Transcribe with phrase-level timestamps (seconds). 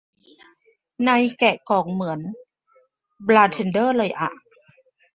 [1.05, 2.19] ใน แกะกล่อง เหมือน
[3.27, 4.29] บาร์เทนเดอร์ เลยอ่ะ